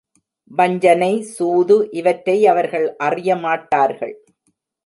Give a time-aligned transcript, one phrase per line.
[0.51, 4.15] வஞ்சனை, சூது இவற்றை அவர்கள் அறியமாட்டார்கள்.